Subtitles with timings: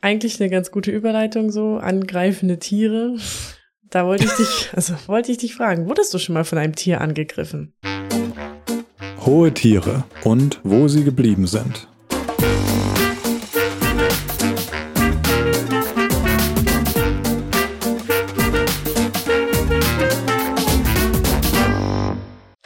[0.00, 3.16] eigentlich eine ganz gute Überleitung so, angreifende Tiere.
[3.90, 6.74] Da wollte ich dich, also wollte ich dich fragen, wurdest du schon mal von einem
[6.74, 7.74] Tier angegriffen?
[9.24, 11.88] Hohe Tiere und wo sie geblieben sind.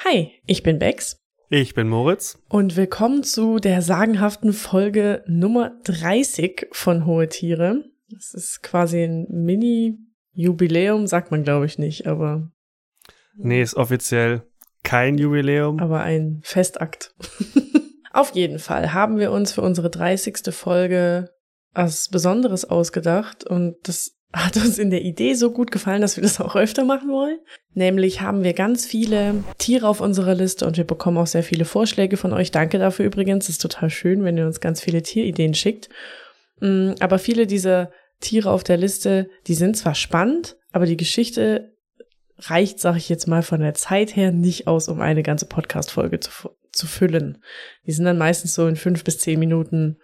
[0.05, 1.22] Hi, ich bin Bex.
[1.55, 2.39] Ich bin Moritz.
[2.49, 7.85] Und willkommen zu der sagenhaften Folge Nummer 30 von Hohe Tiere.
[8.09, 12.51] Das ist quasi ein Mini-Jubiläum, sagt man glaube ich nicht, aber.
[13.37, 14.45] Nee, ist offiziell
[14.83, 15.79] kein Jubiläum.
[15.79, 17.15] Aber ein Festakt.
[18.15, 20.55] Auf jeden Fall haben wir uns für unsere 30.
[20.55, 21.29] Folge
[21.75, 26.23] was Besonderes ausgedacht und das hat uns in der Idee so gut gefallen, dass wir
[26.23, 27.39] das auch öfter machen wollen.
[27.75, 31.65] Nämlich haben wir ganz viele Tiere auf unserer Liste und wir bekommen auch sehr viele
[31.65, 32.51] Vorschläge von euch.
[32.51, 33.45] Danke dafür übrigens.
[33.45, 35.91] Es ist total schön, wenn ihr uns ganz viele Tierideen schickt.
[36.61, 37.91] Mm, aber viele dieser
[38.21, 41.75] Tiere auf der Liste, die sind zwar spannend, aber die Geschichte
[42.39, 46.21] reicht, sag ich jetzt mal, von der Zeit her nicht aus, um eine ganze Podcast-Folge
[46.21, 46.31] zu,
[46.73, 47.43] zu füllen.
[47.87, 49.99] Die sind dann meistens so in fünf bis zehn Minuten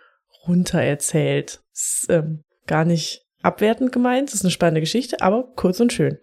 [0.46, 1.60] runter erzählt.
[1.72, 6.18] Ist, ähm, gar nicht abwertend gemeint, das ist eine spannende Geschichte, aber kurz und schön.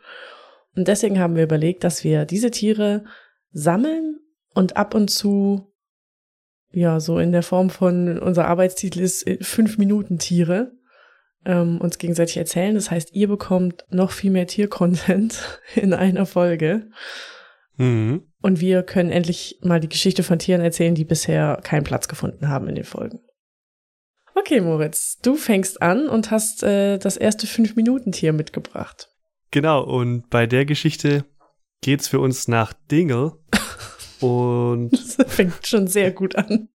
[0.76, 3.04] Und deswegen haben wir überlegt, dass wir diese Tiere
[3.52, 4.20] sammeln
[4.54, 5.74] und ab und zu,
[6.72, 10.74] ja, so in der Form von, unser Arbeitstitel ist äh, fünf Minuten Tiere,
[11.46, 12.76] ähm, uns gegenseitig erzählen.
[12.76, 16.90] Das heißt, ihr bekommt noch viel mehr Tiercontent in einer Folge.
[17.78, 18.24] Mhm.
[18.42, 22.48] Und wir können endlich mal die Geschichte von Tieren erzählen, die bisher keinen Platz gefunden
[22.48, 23.22] haben in den Folgen.
[24.38, 29.10] Okay, Moritz, du fängst an und hast äh, das erste Fünf-Minuten-Tier mitgebracht.
[29.50, 31.24] Genau, und bei der Geschichte
[31.82, 33.40] geht's für uns nach Dingle.
[34.20, 36.68] und das fängt schon sehr gut an.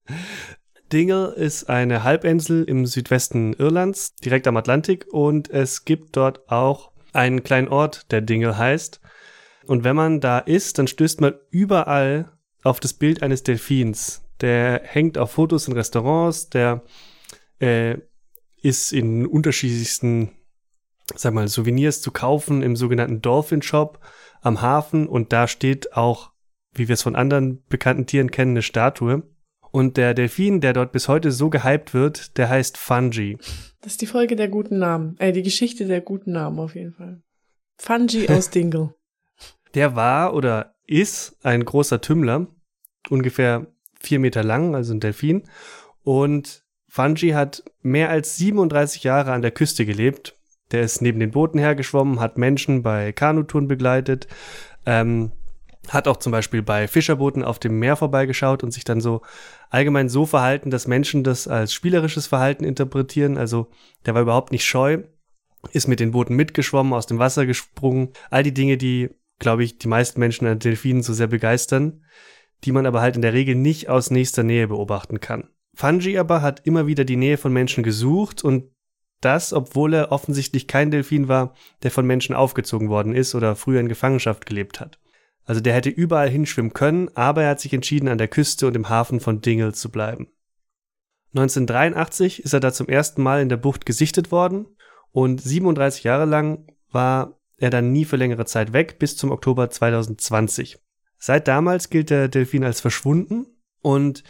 [0.91, 6.92] Dingle ist eine Halbinsel im Südwesten Irlands, direkt am Atlantik, und es gibt dort auch
[7.12, 9.00] einen kleinen Ort, der Dingle heißt.
[9.66, 12.32] Und wenn man da ist, dann stößt man überall
[12.62, 14.22] auf das Bild eines Delfins.
[14.41, 16.82] Der hängt auf Fotos in Restaurants, der
[17.60, 17.98] äh,
[18.62, 20.32] ist in unterschiedlichsten,
[21.15, 24.00] sag mal, Souvenirs zu kaufen im sogenannten Dolphin Shop
[24.43, 26.32] am Hafen und da steht auch,
[26.75, 29.22] wie wir es von anderen bekannten Tieren kennen, eine Statue.
[29.72, 33.38] Und der Delfin, der dort bis heute so gehypt wird, der heißt Fungi.
[33.81, 35.16] Das ist die Folge der guten Namen.
[35.19, 37.22] Äh, die Geschichte der guten Namen auf jeden Fall.
[37.78, 38.94] Fungi aus Dingle.
[39.75, 42.49] Der war oder ist ein großer Tümmler,
[43.10, 43.69] ungefähr
[44.00, 45.44] vier Meter lang, also ein Delfin.
[46.03, 50.36] Und Fungi hat mehr als 37 Jahre an der Küste gelebt.
[50.72, 54.26] Der ist neben den Booten hergeschwommen, hat Menschen bei Kanutouren begleitet,
[54.86, 55.30] ähm,
[55.88, 59.22] hat auch zum Beispiel bei Fischerbooten auf dem Meer vorbeigeschaut und sich dann so
[59.70, 63.38] allgemein so verhalten, dass Menschen das als spielerisches Verhalten interpretieren.
[63.38, 63.68] Also
[64.04, 64.98] der war überhaupt nicht scheu,
[65.70, 68.10] ist mit den Booten mitgeschwommen, aus dem Wasser gesprungen.
[68.30, 72.04] All die Dinge, die, glaube ich, die meisten Menschen an Delfinen so sehr begeistern,
[72.64, 75.50] die man aber halt in der Regel nicht aus nächster Nähe beobachten kann.
[75.80, 78.70] Fungi aber hat immer wieder die Nähe von Menschen gesucht und
[79.22, 83.80] das, obwohl er offensichtlich kein Delfin war, der von Menschen aufgezogen worden ist oder früher
[83.80, 84.98] in Gefangenschaft gelebt hat.
[85.44, 88.76] Also der hätte überall hinschwimmen können, aber er hat sich entschieden, an der Küste und
[88.76, 90.28] im Hafen von Dingle zu bleiben.
[91.34, 94.66] 1983 ist er da zum ersten Mal in der Bucht gesichtet worden
[95.12, 99.70] und 37 Jahre lang war er dann nie für längere Zeit weg, bis zum Oktober
[99.70, 100.78] 2020.
[101.19, 103.46] Seit damals gilt der Delfin als verschwunden
[103.82, 104.24] und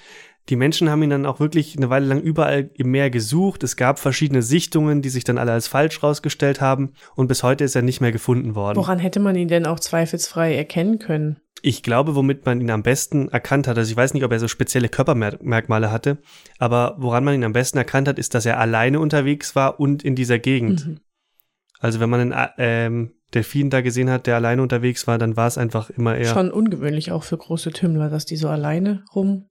[0.48, 3.62] die Menschen haben ihn dann auch wirklich eine Weile lang überall im Meer gesucht.
[3.62, 6.92] Es gab verschiedene Sichtungen, die sich dann alle als falsch rausgestellt haben.
[7.14, 8.76] Und bis heute ist er nicht mehr gefunden worden.
[8.76, 11.40] Woran hätte man ihn denn auch zweifelsfrei erkennen können?
[11.62, 14.40] Ich glaube, womit man ihn am besten erkannt hat, also ich weiß nicht, ob er
[14.40, 16.18] so spezielle Körpermerkmale hatte,
[16.58, 20.02] aber woran man ihn am besten erkannt hat, ist, dass er alleine unterwegs war und
[20.02, 20.86] in dieser Gegend.
[20.86, 21.00] Mhm.
[21.78, 25.46] Also wenn man einen ähm, Delfin da gesehen hat, der alleine unterwegs war, dann war
[25.46, 26.32] es einfach immer eher.
[26.32, 29.49] Schon ungewöhnlich auch für große Tümmler, dass die so alleine rum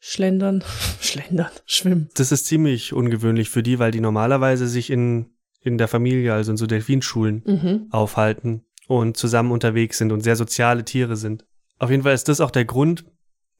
[0.00, 0.64] Schlendern,
[1.00, 2.08] Schlendern, schwimmen.
[2.14, 5.26] Das ist ziemlich ungewöhnlich für die, weil die normalerweise sich in,
[5.60, 7.86] in der Familie, also in so Delfinschulen, mhm.
[7.90, 11.44] aufhalten und zusammen unterwegs sind und sehr soziale Tiere sind.
[11.78, 13.04] Auf jeden Fall ist das auch der Grund,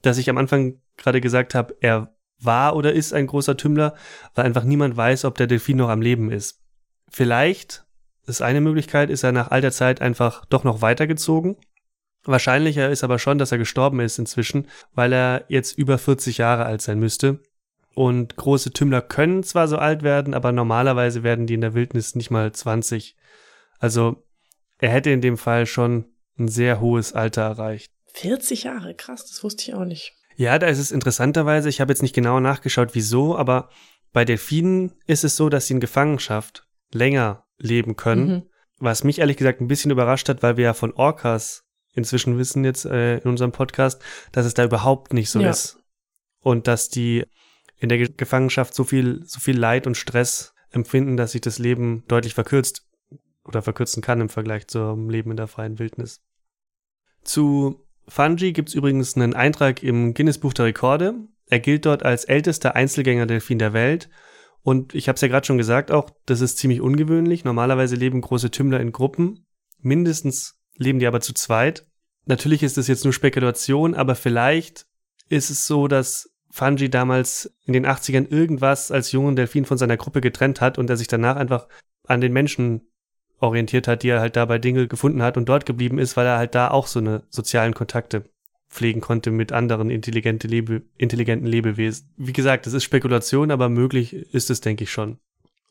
[0.03, 3.94] dass ich am Anfang gerade gesagt habe, er war oder ist ein großer Tümmler,
[4.35, 6.62] weil einfach niemand weiß, ob der Delfin noch am Leben ist.
[7.11, 7.85] Vielleicht,
[8.25, 11.56] das ist eine Möglichkeit, ist er nach all der Zeit einfach doch noch weitergezogen
[12.25, 16.64] Wahrscheinlicher ist aber schon, dass er gestorben ist inzwischen, weil er jetzt über 40 Jahre
[16.64, 17.40] alt sein müsste.
[17.94, 22.14] Und große Tümmler können zwar so alt werden, aber normalerweise werden die in der Wildnis
[22.14, 23.17] nicht mal 20.
[23.78, 24.22] Also
[24.78, 26.05] er hätte in dem Fall schon
[26.38, 27.90] ein sehr hohes Alter erreicht.
[28.14, 30.14] 40 Jahre, krass, das wusste ich auch nicht.
[30.37, 33.69] Ja, da ist es interessanterweise, ich habe jetzt nicht genau nachgeschaut, wieso, aber
[34.12, 38.28] Bei Delfinen ist es so, dass sie in Gefangenschaft länger leben können.
[38.28, 38.43] Mhm.
[38.78, 42.65] Was mich ehrlich gesagt ein bisschen überrascht hat, weil wir ja von Orcas inzwischen wissen
[42.65, 44.03] jetzt äh, in unserem Podcast,
[44.33, 45.51] dass es da überhaupt nicht so Ja.
[45.51, 45.79] ist.
[46.43, 47.25] Und dass die
[47.79, 51.59] in der Ge- Gefangenschaft so viel, so viel Leid und Stress empfinden, dass sich das
[51.59, 52.87] Leben deutlich verkürzt
[53.45, 56.21] oder verkürzen kann im Vergleich zum Leben in der freien Wildnis.
[57.23, 61.15] Zu Fungi gibt es übrigens einen Eintrag im Guinness Buch der Rekorde.
[61.47, 64.09] Er gilt dort als ältester Einzelgänger-Delfin der Welt.
[64.63, 67.45] Und ich habe es ja gerade schon gesagt, auch das ist ziemlich ungewöhnlich.
[67.45, 69.47] Normalerweise leben große Tümmler in Gruppen.
[69.81, 71.87] Mindestens leben die aber zu zweit.
[72.27, 74.87] Natürlich ist das jetzt nur Spekulation, aber vielleicht
[75.29, 79.97] ist es so, dass Fungi damals in den 80ern irgendwas als jungen Delfin von seiner
[79.97, 81.69] Gruppe getrennt hat und er sich danach einfach
[82.06, 82.88] an den Menschen
[83.38, 86.27] orientiert hat, die er halt da bei Dingle gefunden hat und dort geblieben ist, weil
[86.27, 88.25] er halt da auch so eine sozialen Kontakte
[88.69, 92.12] pflegen konnte mit anderen intelligente Lebe, intelligenten Lebewesen.
[92.17, 95.19] Wie gesagt, das ist Spekulation, aber möglich ist es, denke ich schon.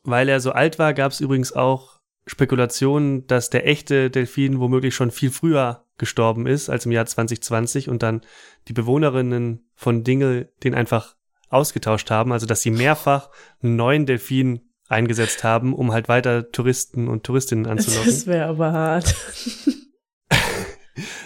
[0.02, 1.99] Weil er so alt war, gab es übrigens auch
[2.30, 7.88] Spekulationen, dass der echte Delfin womöglich schon viel früher gestorben ist als im Jahr 2020
[7.88, 8.20] und dann
[8.68, 11.16] die Bewohnerinnen von Dingle den einfach
[11.48, 13.30] ausgetauscht haben, also dass sie mehrfach
[13.64, 18.06] einen neuen Delfin eingesetzt haben, um halt weiter Touristen und Touristinnen anzulocken.
[18.06, 19.14] Das wäre aber hart.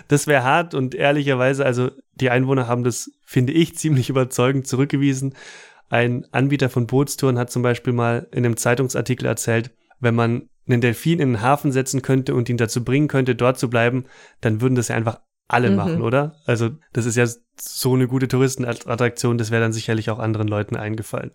[0.07, 5.35] Das wäre hart und ehrlicherweise, also die Einwohner haben das, finde ich, ziemlich überzeugend zurückgewiesen.
[5.89, 10.81] Ein Anbieter von Bootstouren hat zum Beispiel mal in einem Zeitungsartikel erzählt, wenn man einen
[10.81, 14.05] Delfin in den Hafen setzen könnte und ihn dazu bringen könnte, dort zu bleiben,
[14.41, 15.77] dann würden das ja einfach alle Mhm.
[15.77, 16.37] machen, oder?
[16.47, 17.27] Also das ist ja
[17.61, 21.33] so eine gute Touristenattraktion, das wäre dann sicherlich auch anderen Leuten eingefallen.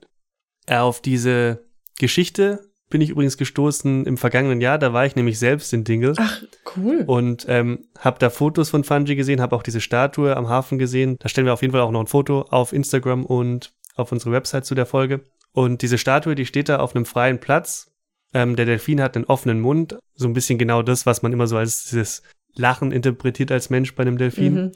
[0.65, 1.65] Äh, Auf diese
[1.99, 6.13] Geschichte bin ich übrigens gestoßen im vergangenen Jahr, da war ich nämlich selbst in Dingle
[6.17, 6.41] Ach,
[6.75, 7.03] cool.
[7.05, 11.17] und ähm, habe da Fotos von Fungi gesehen, habe auch diese Statue am Hafen gesehen.
[11.19, 14.31] Da stellen wir auf jeden Fall auch noch ein Foto auf Instagram und auf unsere
[14.31, 15.21] Website zu der Folge.
[15.51, 17.91] Und diese Statue, die steht da auf einem freien Platz.
[18.33, 21.47] Ähm, der Delfin hat einen offenen Mund, so ein bisschen genau das, was man immer
[21.47, 22.21] so als dieses
[22.53, 24.53] Lachen interpretiert als Mensch bei einem Delfin.
[24.53, 24.71] Mhm.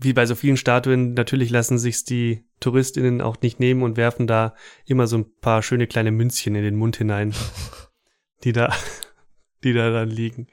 [0.00, 4.26] Wie bei so vielen Statuen, natürlich lassen sich's die TouristInnen auch nicht nehmen und werfen
[4.26, 4.54] da
[4.86, 7.34] immer so ein paar schöne kleine Münzchen in den Mund hinein,
[8.44, 8.72] die da,
[9.64, 10.46] die da dann liegen.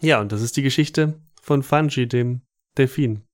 [0.00, 2.42] Ja, und das ist die Geschichte von Fungi, dem
[2.76, 3.24] Delfin,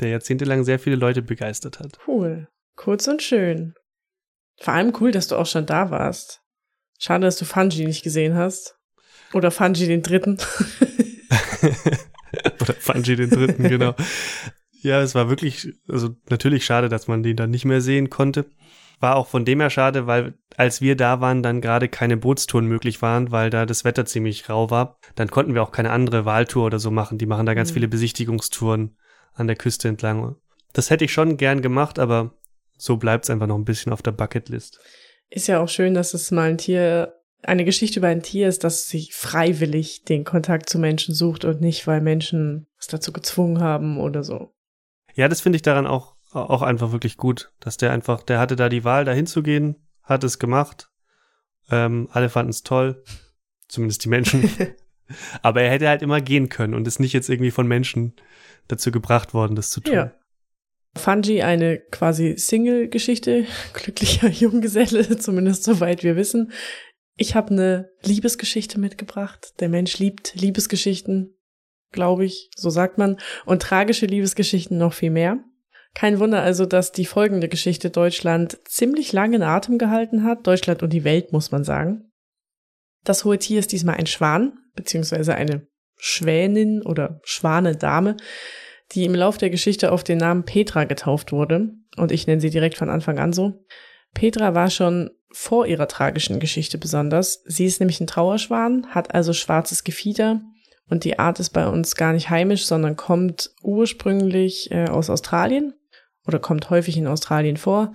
[0.00, 1.98] der jahrzehntelang sehr viele Leute begeistert hat.
[2.06, 2.48] Cool.
[2.76, 3.74] Kurz und schön.
[4.58, 6.41] Vor allem cool, dass du auch schon da warst.
[7.02, 8.76] Schade, dass du Fungi nicht gesehen hast.
[9.32, 10.38] Oder Fungi den dritten.
[12.60, 13.94] Oder Fungi den dritten, genau.
[14.82, 18.46] Ja, es war wirklich, also natürlich schade, dass man den dann nicht mehr sehen konnte.
[19.00, 22.66] War auch von dem her schade, weil als wir da waren, dann gerade keine Bootstouren
[22.66, 24.96] möglich waren, weil da das Wetter ziemlich rau war.
[25.16, 27.18] Dann konnten wir auch keine andere Wahltour oder so machen.
[27.18, 27.74] Die machen da ganz Mhm.
[27.74, 28.96] viele Besichtigungstouren
[29.34, 30.36] an der Küste entlang.
[30.72, 32.34] Das hätte ich schon gern gemacht, aber
[32.78, 34.78] so bleibt's einfach noch ein bisschen auf der Bucketlist.
[35.34, 38.64] Ist ja auch schön, dass es mal ein Tier, eine Geschichte über ein Tier ist,
[38.64, 43.62] das sich freiwillig den Kontakt zu Menschen sucht und nicht, weil Menschen es dazu gezwungen
[43.62, 44.52] haben oder so.
[45.14, 48.56] Ja, das finde ich daran auch, auch einfach wirklich gut, dass der einfach, der hatte
[48.56, 50.90] da die Wahl, da hinzugehen, hat es gemacht.
[51.70, 53.02] Ähm, alle fanden es toll,
[53.68, 54.50] zumindest die Menschen.
[55.42, 58.16] Aber er hätte halt immer gehen können und ist nicht jetzt irgendwie von Menschen
[58.68, 59.94] dazu gebracht worden, das zu tun.
[59.94, 60.12] Ja.
[60.94, 66.52] Fungi eine quasi Single-Geschichte, glücklicher Junggeselle, zumindest soweit wir wissen.
[67.16, 69.54] Ich habe eine Liebesgeschichte mitgebracht.
[69.60, 71.36] Der Mensch liebt Liebesgeschichten,
[71.92, 75.38] glaube ich, so sagt man, und tragische Liebesgeschichten noch viel mehr.
[75.94, 80.46] Kein Wunder also, dass die folgende Geschichte Deutschland ziemlich lange in Atem gehalten hat.
[80.46, 82.10] Deutschland und die Welt, muss man sagen.
[83.04, 88.16] Das hohe Tier ist diesmal ein Schwan, beziehungsweise eine Schwänin oder Schwanedame,
[88.94, 91.70] die im Lauf der Geschichte auf den Namen Petra getauft wurde.
[91.96, 93.64] Und ich nenne sie direkt von Anfang an so.
[94.14, 97.42] Petra war schon vor ihrer tragischen Geschichte besonders.
[97.46, 100.42] Sie ist nämlich ein Trauerschwan, hat also schwarzes Gefieder
[100.88, 105.72] und die Art ist bei uns gar nicht heimisch, sondern kommt ursprünglich äh, aus Australien
[106.26, 107.94] oder kommt häufig in Australien vor.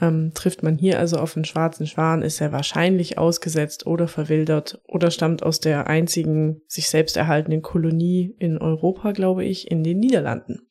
[0.00, 4.80] Ähm, trifft man hier also auf einen schwarzen Schwan, ist er wahrscheinlich ausgesetzt oder verwildert
[4.88, 9.98] oder stammt aus der einzigen sich selbst erhaltenen Kolonie in Europa, glaube ich, in den
[9.98, 10.68] Niederlanden.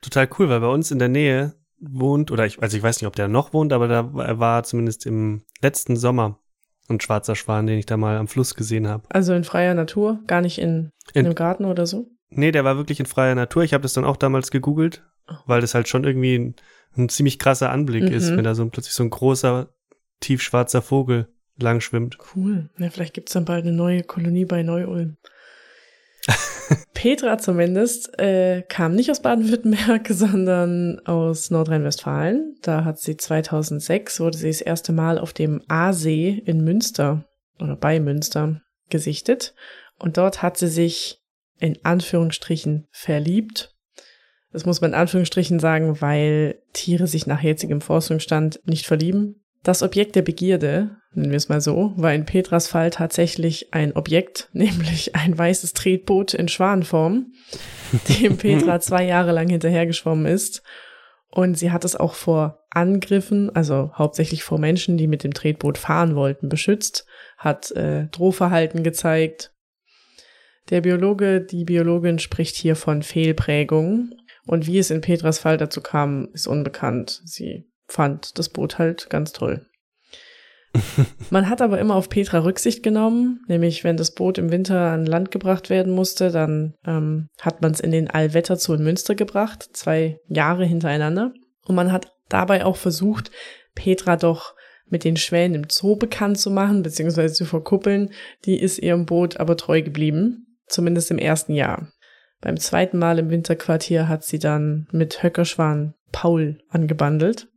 [0.00, 3.06] Total cool, weil bei uns in der Nähe wohnt, oder ich, also ich weiß nicht,
[3.08, 6.38] ob der noch wohnt, aber da war zumindest im letzten Sommer
[6.88, 9.04] ein schwarzer Schwan, den ich da mal am Fluss gesehen habe.
[9.08, 12.06] Also in freier Natur, gar nicht in, in In- einem Garten oder so.
[12.28, 13.64] Nee, der war wirklich in freier Natur.
[13.64, 15.04] Ich habe das dann auch damals gegoogelt,
[15.46, 16.54] weil das halt schon irgendwie ein,
[16.96, 18.36] ein ziemlich krasser Anblick ist, Mhm.
[18.38, 19.68] wenn da so plötzlich so ein großer,
[20.20, 22.18] tiefschwarzer Vogel lang schwimmt.
[22.34, 22.70] Cool.
[22.78, 25.16] Ja, vielleicht gibt's dann bald eine neue Kolonie bei Neu-Ulm.
[26.94, 32.56] Petra zumindest äh, kam nicht aus Baden-Württemberg, sondern aus Nordrhein-Westfalen.
[32.62, 37.24] Da hat sie 2006, wurde sie das erste Mal auf dem Aasee in Münster
[37.60, 39.54] oder bei Münster gesichtet.
[39.98, 41.20] Und dort hat sie sich
[41.58, 43.73] in Anführungsstrichen verliebt.
[44.54, 49.44] Das muss man in Anführungsstrichen sagen, weil Tiere sich nach jetzigem Forschungsstand nicht verlieben.
[49.64, 53.96] Das Objekt der Begierde, nennen wir es mal so, war in Petras Fall tatsächlich ein
[53.96, 57.32] Objekt, nämlich ein weißes Tretboot in Schwanenform,
[58.20, 60.62] dem Petra zwei Jahre lang hinterhergeschwommen ist.
[61.32, 65.78] Und sie hat es auch vor Angriffen, also hauptsächlich vor Menschen, die mit dem Tretboot
[65.78, 67.06] fahren wollten, beschützt,
[67.38, 69.50] hat äh, Drohverhalten gezeigt.
[70.70, 74.12] Der Biologe, die Biologin spricht hier von Fehlprägung.
[74.46, 77.22] Und wie es in Petras Fall dazu kam, ist unbekannt.
[77.24, 79.66] Sie fand das Boot halt ganz toll.
[81.30, 85.06] Man hat aber immer auf Petra Rücksicht genommen, nämlich wenn das Boot im Winter an
[85.06, 89.68] Land gebracht werden musste, dann ähm, hat man es in den Allwetterzoo in Münster gebracht,
[89.72, 91.32] zwei Jahre hintereinander.
[91.64, 93.30] Und man hat dabei auch versucht,
[93.74, 94.54] Petra doch
[94.86, 98.10] mit den Schwänen im Zoo bekannt zu machen, beziehungsweise zu verkuppeln.
[98.44, 101.88] Die ist ihrem Boot aber treu geblieben, zumindest im ersten Jahr.
[102.40, 107.48] Beim zweiten Mal im Winterquartier hat sie dann mit Höckerschwan Paul angebandelt.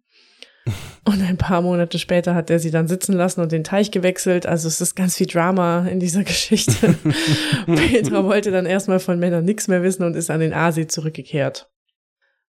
[1.06, 4.46] Und ein paar Monate später hat er sie dann sitzen lassen und den Teich gewechselt.
[4.46, 6.96] Also es ist ganz viel Drama in dieser Geschichte.
[7.66, 11.70] Petra wollte dann erstmal von Männern nichts mehr wissen und ist an den Aasee zurückgekehrt.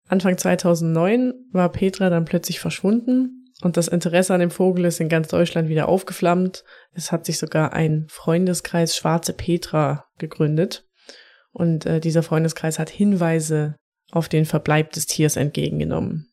[0.08, 5.08] Anfang 2009 war Petra dann plötzlich verschwunden und das Interesse an dem Vogel ist in
[5.08, 6.64] ganz Deutschland wieder aufgeflammt.
[6.92, 10.87] Es hat sich sogar ein Freundeskreis Schwarze Petra gegründet
[11.58, 13.76] und äh, dieser Freundeskreis hat Hinweise
[14.10, 16.30] auf den Verbleib des Tiers entgegengenommen.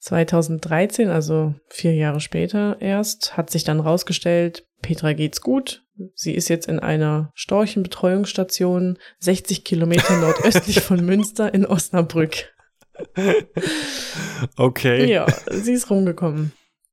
[0.00, 5.82] 2013, also vier Jahre später erst, hat sich dann rausgestellt, Petra geht's gut.
[6.14, 12.52] Sie ist jetzt in einer Storchenbetreuungsstation 60 Kilometer nordöstlich von Münster in Osnabrück.
[14.56, 15.10] Okay.
[15.10, 16.52] Ja, sie ist rumgekommen.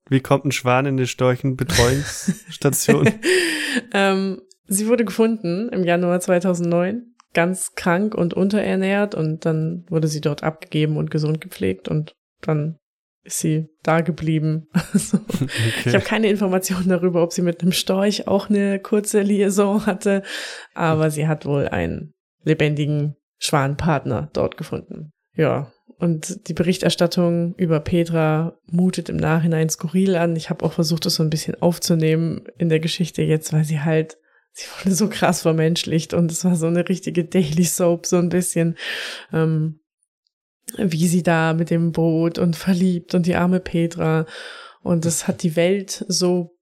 [0.10, 3.10] Wie kommt ein Schwan in eine Storchenbetreuungsstation?
[3.94, 10.22] ähm, sie wurde gefunden im Januar 2009, ganz krank und unterernährt und dann wurde sie
[10.22, 12.78] dort abgegeben und gesund gepflegt und dann
[13.24, 14.68] ist sie da geblieben.
[14.94, 15.90] Also, okay.
[15.90, 20.24] Ich habe keine Informationen darüber, ob sie mit einem Storch auch eine kurze Liaison hatte,
[20.74, 25.12] aber sie hat wohl einen lebendigen Schwanpartner dort gefunden.
[25.36, 25.72] Ja,
[26.02, 30.36] und die Berichterstattung über Petra mutet im Nachhinein skurril an.
[30.36, 33.82] Ich habe auch versucht, das so ein bisschen aufzunehmen in der Geschichte jetzt, weil sie
[33.82, 34.18] halt,
[34.52, 38.30] sie wurde so krass vermenschlicht und es war so eine richtige Daily Soap, so ein
[38.30, 38.78] bisschen.
[39.32, 39.80] Ähm,
[40.78, 44.26] wie sie da mit dem Boot und verliebt und die arme Petra.
[44.82, 46.58] Und das hat die Welt so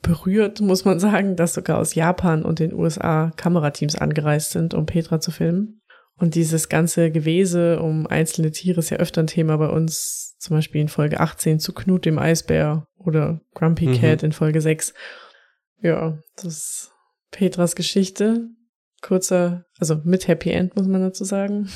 [0.00, 4.86] berührt, muss man sagen, dass sogar aus Japan und den USA Kamerateams angereist sind, um
[4.86, 5.80] Petra zu filmen.
[6.18, 10.56] Und dieses ganze Gewese um einzelne Tiere ist ja öfter ein Thema bei uns, zum
[10.56, 14.00] Beispiel in Folge 18 zu Knut dem Eisbär oder Grumpy mhm.
[14.00, 14.92] Cat in Folge 6.
[15.80, 16.91] Ja, das
[17.32, 18.48] Petras Geschichte.
[19.00, 21.68] Kurzer, also mit Happy End, muss man dazu sagen.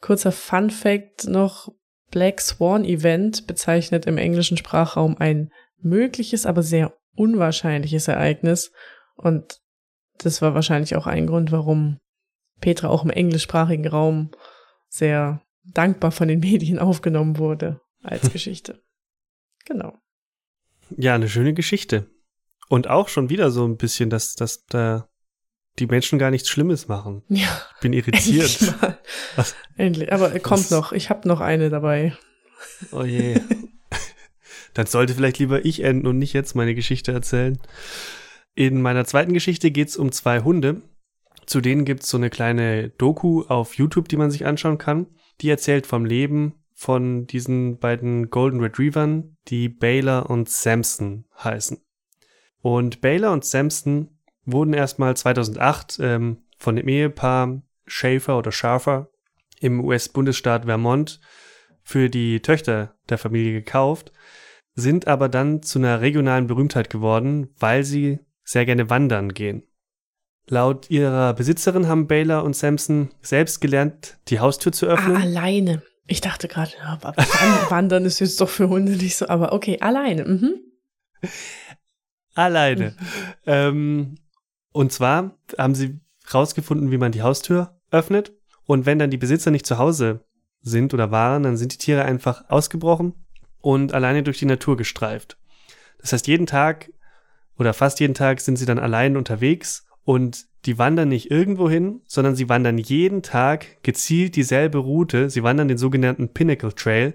[0.00, 1.70] Kurzer Fun Fact noch.
[2.10, 8.72] Black Swan Event bezeichnet im englischen Sprachraum ein mögliches, aber sehr unwahrscheinliches Ereignis.
[9.14, 9.60] Und
[10.16, 11.98] das war wahrscheinlich auch ein Grund, warum
[12.60, 14.30] Petra auch im englischsprachigen Raum
[14.88, 18.82] sehr dankbar von den Medien aufgenommen wurde als Geschichte.
[19.66, 19.94] Genau.
[20.96, 22.08] Ja, eine schöne Geschichte.
[22.68, 25.08] Und auch schon wieder so ein bisschen, dass, dass da
[25.78, 27.22] die Menschen gar nichts Schlimmes machen.
[27.28, 27.48] Ja.
[27.76, 28.60] Ich bin irritiert.
[28.60, 28.80] Endlich.
[28.80, 28.98] Mal.
[29.36, 29.56] Was?
[29.76, 30.12] Endlich.
[30.12, 30.42] Aber Was?
[30.42, 30.92] kommt noch.
[30.92, 32.16] Ich habe noch eine dabei.
[32.92, 33.40] Oh je.
[34.74, 37.58] Dann sollte vielleicht lieber ich enden und nicht jetzt meine Geschichte erzählen.
[38.54, 40.82] In meiner zweiten Geschichte geht es um zwei Hunde.
[41.46, 45.06] Zu denen gibt es so eine kleine Doku auf YouTube, die man sich anschauen kann.
[45.40, 51.80] Die erzählt vom Leben von diesen beiden Golden Retrievern, die Baylor und Samson heißen.
[52.62, 54.08] Und Baylor und Samson
[54.44, 59.08] wurden erstmal 2008 ähm, von dem Ehepaar Schaefer oder Schafer
[59.60, 61.20] im US-Bundesstaat Vermont
[61.82, 64.12] für die Töchter der Familie gekauft,
[64.74, 69.62] sind aber dann zu einer regionalen Berühmtheit geworden, weil sie sehr gerne wandern gehen.
[70.48, 75.16] Laut ihrer Besitzerin haben Baylor und Samson selbst gelernt, die Haustür zu öffnen.
[75.16, 75.82] Ah, alleine.
[76.06, 76.98] Ich dachte gerade, ja,
[77.70, 80.24] wandern ist jetzt doch für Hunde nicht so, aber okay, alleine.
[80.24, 80.54] Mhm.
[82.38, 82.94] Alleine.
[83.46, 84.16] Ähm,
[84.72, 86.00] und zwar haben sie
[86.32, 88.32] rausgefunden, wie man die Haustür öffnet.
[88.66, 90.26] Und wenn dann die Besitzer nicht zu Hause
[90.60, 93.14] sind oder waren, dann sind die Tiere einfach ausgebrochen
[93.60, 95.38] und alleine durch die Natur gestreift.
[95.98, 96.92] Das heißt, jeden Tag
[97.56, 102.02] oder fast jeden Tag sind sie dann allein unterwegs Und die wandern nicht irgendwo hin,
[102.06, 105.30] sondern sie wandern jeden Tag gezielt dieselbe Route.
[105.30, 107.14] Sie wandern den sogenannten Pinnacle Trail.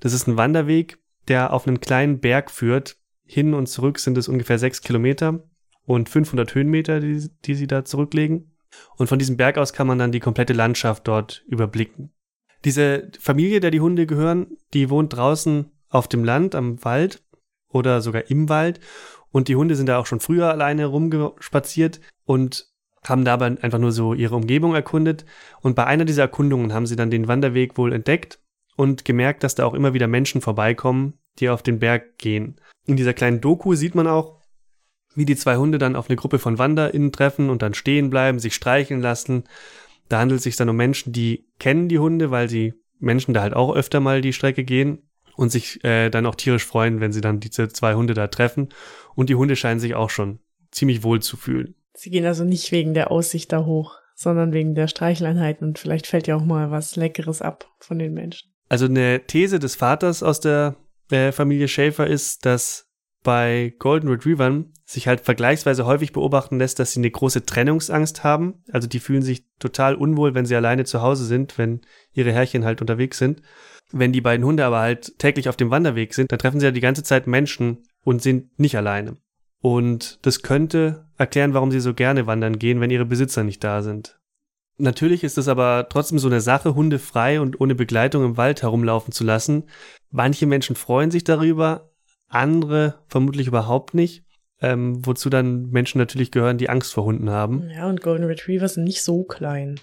[0.00, 2.96] Das ist ein Wanderweg, der auf einen kleinen Berg führt.
[3.26, 5.42] Hin und zurück sind es ungefähr sechs Kilometer
[5.86, 8.56] und 500 Höhenmeter, die, die sie da zurücklegen.
[8.96, 12.12] Und von diesem Berg aus kann man dann die komplette Landschaft dort überblicken.
[12.64, 17.22] Diese Familie, der die Hunde gehören, die wohnt draußen auf dem Land, am Wald
[17.68, 18.80] oder sogar im Wald.
[19.30, 22.72] Und die Hunde sind da auch schon früher alleine rumgespaziert und
[23.06, 25.24] haben dabei einfach nur so ihre Umgebung erkundet.
[25.60, 28.40] Und bei einer dieser Erkundungen haben sie dann den Wanderweg wohl entdeckt
[28.76, 32.60] und gemerkt, dass da auch immer wieder Menschen vorbeikommen, die auf den Berg gehen.
[32.86, 34.40] In dieser kleinen Doku sieht man auch,
[35.14, 38.38] wie die zwei Hunde dann auf eine Gruppe von WanderInnen treffen und dann stehen bleiben,
[38.38, 39.44] sich streicheln lassen.
[40.08, 43.42] Da handelt es sich dann um Menschen, die kennen die Hunde, weil sie Menschen da
[43.42, 47.12] halt auch öfter mal die Strecke gehen und sich äh, dann auch tierisch freuen, wenn
[47.12, 48.68] sie dann diese zwei Hunde da treffen.
[49.14, 51.74] Und die Hunde scheinen sich auch schon ziemlich wohl zu fühlen.
[51.94, 56.06] Sie gehen also nicht wegen der Aussicht da hoch, sondern wegen der Streicheleinheiten und vielleicht
[56.06, 58.50] fällt ja auch mal was Leckeres ab von den Menschen.
[58.68, 60.76] Also eine These des Vaters aus der
[61.10, 62.88] äh, Familie Schäfer ist, dass
[63.22, 68.62] bei Golden Retrievern sich halt vergleichsweise häufig beobachten lässt, dass sie eine große Trennungsangst haben.
[68.70, 71.80] Also die fühlen sich total unwohl, wenn sie alleine zu Hause sind, wenn
[72.12, 73.40] ihre Herrchen halt unterwegs sind.
[73.90, 76.72] Wenn die beiden Hunde aber halt täglich auf dem Wanderweg sind, dann treffen sie ja
[76.72, 79.16] die ganze Zeit Menschen und sind nicht alleine.
[79.60, 83.82] Und das könnte erklären, warum sie so gerne wandern gehen, wenn ihre Besitzer nicht da
[83.82, 84.18] sind.
[84.76, 88.62] Natürlich ist es aber trotzdem so eine Sache, Hunde frei und ohne Begleitung im Wald
[88.62, 89.64] herumlaufen zu lassen.
[90.10, 91.92] Manche Menschen freuen sich darüber,
[92.28, 94.24] andere vermutlich überhaupt nicht.
[94.60, 97.68] Ähm, wozu dann Menschen natürlich gehören, die Angst vor Hunden haben.
[97.70, 99.80] Ja, und Golden Retriever sind nicht so klein.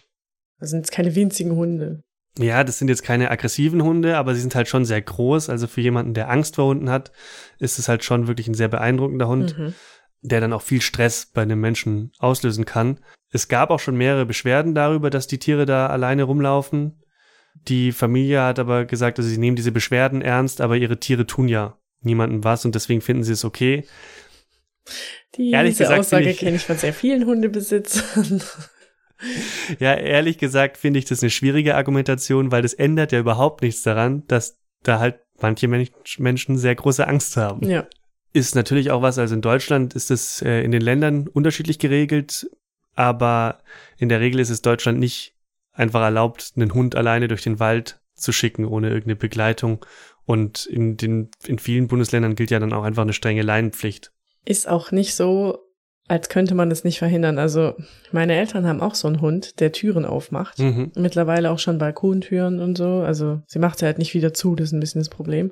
[0.59, 2.01] Das sind jetzt keine winzigen Hunde.
[2.39, 5.49] Ja, das sind jetzt keine aggressiven Hunde, aber sie sind halt schon sehr groß.
[5.49, 7.11] Also für jemanden, der Angst vor Hunden hat,
[7.59, 9.73] ist es halt schon wirklich ein sehr beeindruckender Hund, mhm.
[10.21, 12.99] Der dann auch viel Stress bei einem Menschen auslösen kann.
[13.31, 17.01] Es gab auch schon mehrere Beschwerden darüber, dass die Tiere da alleine rumlaufen.
[17.67, 21.47] Die Familie hat aber gesagt, also sie nehmen diese Beschwerden ernst, aber ihre Tiere tun
[21.47, 23.85] ja niemandem was und deswegen finden sie es okay.
[25.35, 28.41] Die ehrlich diese gesagt, Aussage kenne ich von sehr vielen Hundebesitzern.
[29.79, 33.83] ja, ehrlich gesagt finde ich das eine schwierige Argumentation, weil das ändert ja überhaupt nichts
[33.83, 37.67] daran, dass da halt manche Menschen sehr große Angst haben.
[37.67, 37.87] Ja.
[38.33, 42.49] Ist natürlich auch was, also in Deutschland ist es äh, in den Ländern unterschiedlich geregelt,
[42.95, 43.59] aber
[43.97, 45.35] in der Regel ist es Deutschland nicht
[45.73, 49.85] einfach erlaubt, einen Hund alleine durch den Wald zu schicken, ohne irgendeine Begleitung.
[50.25, 54.11] Und in den, in vielen Bundesländern gilt ja dann auch einfach eine strenge Leinenpflicht.
[54.45, 55.59] Ist auch nicht so,
[56.07, 57.39] als könnte man das nicht verhindern.
[57.39, 57.73] Also
[58.11, 60.59] meine Eltern haben auch so einen Hund, der Türen aufmacht.
[60.59, 60.91] Mhm.
[60.95, 63.01] Mittlerweile auch schon Balkontüren und so.
[63.01, 65.51] Also sie macht sie halt nicht wieder zu, das ist ein bisschen das Problem.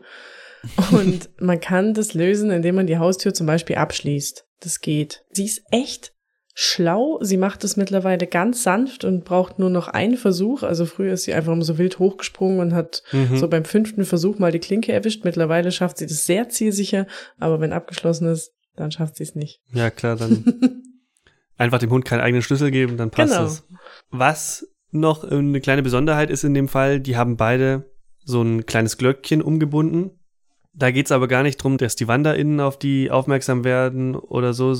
[0.92, 4.46] Und man kann das lösen, indem man die Haustür zum Beispiel abschließt.
[4.60, 5.24] Das geht.
[5.32, 6.14] Sie ist echt
[6.54, 7.20] schlau.
[7.22, 10.64] Sie macht es mittlerweile ganz sanft und braucht nur noch einen Versuch.
[10.64, 13.38] Also früher ist sie einfach immer so wild hochgesprungen und hat mhm.
[13.38, 15.24] so beim fünften Versuch mal die Klinke erwischt.
[15.24, 19.62] Mittlerweile schafft sie das sehr zielsicher, aber wenn abgeschlossen ist, dann schafft sie es nicht.
[19.72, 20.44] Ja, klar, dann
[21.58, 23.46] einfach dem Hund keinen eigenen Schlüssel geben, dann passt genau.
[23.46, 23.64] es.
[24.10, 27.90] Was noch eine kleine Besonderheit ist in dem Fall, die haben beide
[28.26, 30.12] so ein kleines Glöckchen umgebunden.
[30.74, 34.76] Da geht's aber gar nicht drum, dass die WanderInnen auf die aufmerksam werden oder so.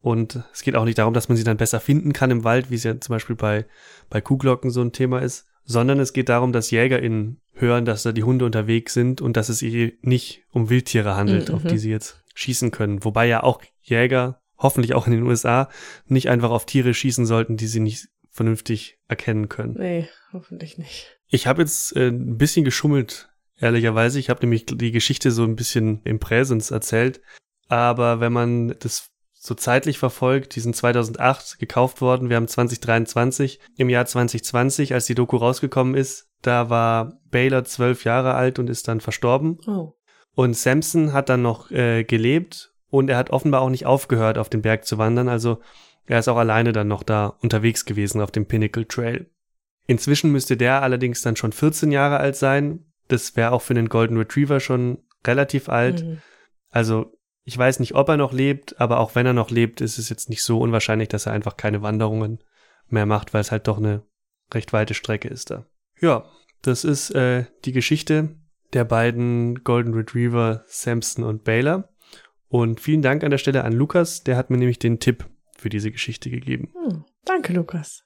[0.00, 2.70] Und es geht auch nicht darum, dass man sie dann besser finden kann im Wald,
[2.70, 3.66] wie es ja zum Beispiel bei,
[4.08, 8.12] bei Kuhglocken so ein Thema ist, sondern es geht darum, dass JägerInnen hören, dass da
[8.12, 11.54] die Hunde unterwegs sind und dass es sich nicht um Wildtiere handelt, mhm.
[11.54, 13.04] auf die sie jetzt schießen können.
[13.04, 15.68] Wobei ja auch Jäger, hoffentlich auch in den USA,
[16.06, 19.74] nicht einfach auf Tiere schießen sollten, die sie nicht vernünftig erkennen können.
[19.78, 21.18] Nee, hoffentlich nicht.
[21.28, 24.18] Ich habe jetzt äh, ein bisschen geschummelt ehrlicherweise.
[24.18, 27.20] Ich habe nämlich die Geschichte so ein bisschen im Präsens erzählt.
[27.68, 33.60] Aber wenn man das so zeitlich verfolgt, die sind 2008 gekauft worden, wir haben 2023.
[33.76, 38.70] Im Jahr 2020, als die Doku rausgekommen ist, da war Baylor zwölf Jahre alt und
[38.70, 39.58] ist dann verstorben.
[39.66, 39.94] Oh.
[40.34, 44.48] Und Samson hat dann noch äh, gelebt und er hat offenbar auch nicht aufgehört, auf
[44.48, 45.28] den Berg zu wandern.
[45.28, 45.60] Also
[46.06, 49.30] er ist auch alleine dann noch da unterwegs gewesen auf dem Pinnacle Trail.
[49.86, 53.88] Inzwischen müsste der allerdings dann schon 14 Jahre alt sein das wäre auch für den
[53.88, 56.04] Golden Retriever schon relativ alt.
[56.04, 56.18] Mhm.
[56.70, 59.98] Also ich weiß nicht, ob er noch lebt, aber auch wenn er noch lebt, ist
[59.98, 62.42] es jetzt nicht so unwahrscheinlich, dass er einfach keine Wanderungen
[62.88, 64.02] mehr macht, weil es halt doch eine
[64.52, 65.66] recht weite Strecke ist da.
[66.00, 66.24] Ja,
[66.62, 68.36] das ist äh, die Geschichte
[68.72, 71.88] der beiden Golden Retriever Samson und Baylor.
[72.48, 75.68] Und vielen Dank an der Stelle an Lukas, der hat mir nämlich den Tipp für
[75.68, 76.72] diese Geschichte gegeben.
[76.74, 78.04] Hm, danke, Lukas.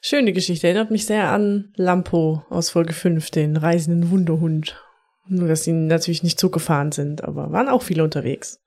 [0.00, 0.66] Schöne Geschichte.
[0.66, 4.82] Erinnert mich sehr an Lampo aus Folge 5, den reisenden Wunderhund.
[5.26, 8.60] Nur, dass sie natürlich nicht zugefahren sind, aber waren auch viele unterwegs.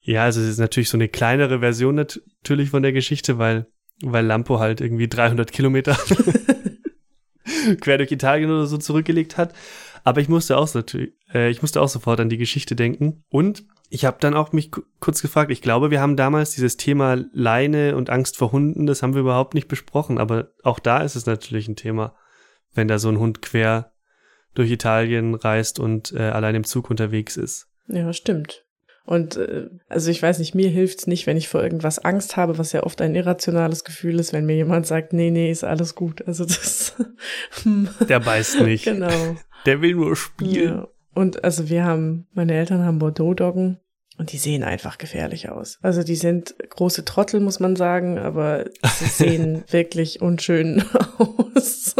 [0.00, 3.66] Ja, also es ist natürlich so eine kleinere Version natürlich von der Geschichte, weil
[4.02, 5.94] weil Lampo halt irgendwie 300 Kilometer
[7.80, 9.54] quer durch Italien oder so zurückgelegt hat.
[10.04, 10.82] Aber ich musste auch so,
[11.34, 13.24] äh, ich musste auch sofort an die Geschichte denken.
[13.28, 17.18] Und ich habe dann auch mich kurz gefragt, ich glaube, wir haben damals dieses Thema
[17.32, 20.18] Leine und Angst vor Hunden, das haben wir überhaupt nicht besprochen.
[20.18, 22.14] Aber auch da ist es natürlich ein Thema,
[22.72, 23.92] wenn da so ein Hund quer
[24.54, 27.66] durch Italien reist und äh, allein im Zug unterwegs ist.
[27.88, 28.64] Ja, stimmt.
[29.04, 32.58] Und äh, also ich weiß nicht, mir hilft's nicht, wenn ich vor irgendwas Angst habe,
[32.58, 35.96] was ja oft ein irrationales Gefühl ist, wenn mir jemand sagt, nee, nee, ist alles
[35.96, 36.26] gut.
[36.28, 36.94] Also das.
[38.08, 38.84] Der beißt nicht.
[38.84, 39.36] Genau.
[39.66, 40.76] Der will nur spielen.
[40.78, 40.88] Ja.
[41.14, 43.78] Und also wir haben, meine Eltern haben Bordeaux-Doggen
[44.20, 45.78] und die sehen einfach gefährlich aus.
[45.80, 48.66] Also die sind große Trottel, muss man sagen, aber
[48.98, 50.84] sie sehen wirklich unschön
[51.18, 51.96] aus.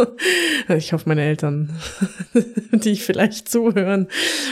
[0.69, 1.75] Ich hoffe, meine Eltern,
[2.71, 4.07] die vielleicht zuhören,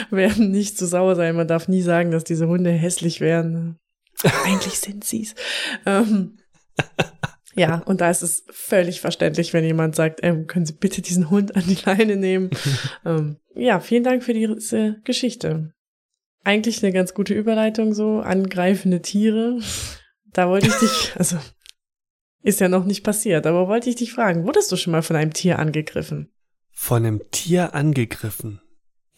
[0.09, 1.35] werden nicht zu so sauer sein.
[1.35, 3.77] Man darf nie sagen, dass diese Hunde hässlich wären.
[4.45, 5.35] Eigentlich sind sie's.
[5.85, 6.39] Ähm,
[7.59, 11.29] ja, und da ist es völlig verständlich, wenn jemand sagt, ähm, können Sie bitte diesen
[11.29, 12.51] Hund an die Leine nehmen.
[13.05, 15.73] ähm, ja, vielen Dank für diese Geschichte.
[16.45, 19.59] Eigentlich eine ganz gute Überleitung so, angreifende Tiere.
[20.31, 21.37] Da wollte ich dich, also
[22.41, 25.17] ist ja noch nicht passiert, aber wollte ich dich fragen, wurdest du schon mal von
[25.17, 26.31] einem Tier angegriffen?
[26.71, 28.61] Von einem Tier angegriffen?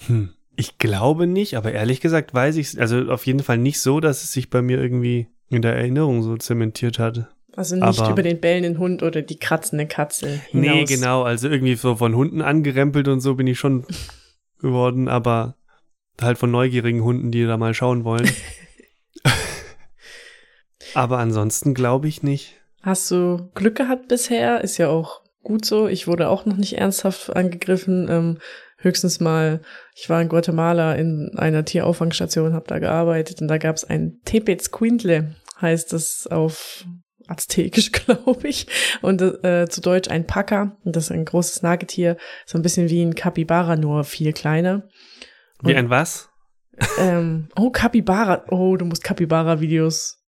[0.08, 0.34] Hm.
[0.56, 4.00] Ich glaube nicht, aber ehrlich gesagt weiß ich es, also auf jeden Fall nicht so,
[4.00, 7.28] dass es sich bei mir irgendwie in der Erinnerung so zementiert hat.
[7.56, 10.42] Also nicht aber, über den bellenden Hund oder die kratzende Katze.
[10.50, 10.76] Hinaus.
[10.76, 13.86] Nee, genau, also irgendwie so von Hunden angerempelt und so bin ich schon
[14.60, 15.56] geworden, aber
[16.22, 18.30] halt von neugierigen Hunden, die da mal schauen wollen.
[20.94, 22.60] Aber ansonsten glaube ich nicht.
[22.82, 24.62] Hast du Glück gehabt bisher?
[24.62, 25.88] Ist ja auch gut so.
[25.88, 28.08] Ich wurde auch noch nicht ernsthaft angegriffen.
[28.10, 28.38] Ähm,
[28.78, 29.62] höchstens mal,
[29.96, 34.20] ich war in Guatemala in einer Tierauffangstation, habe da gearbeitet und da gab es ein
[34.26, 36.86] Tepezquintle, heißt das auf
[37.32, 38.68] Aztekisch, glaube ich.
[39.02, 40.78] Und äh, zu Deutsch ein Packer.
[40.84, 44.88] Und das ist ein großes Nagetier, so ein bisschen wie ein Capybara, nur viel kleiner.
[45.64, 46.30] Wie ein was?
[46.98, 48.46] Ähm, oh, Capybara.
[48.50, 50.20] Oh, du musst Capybara-Videos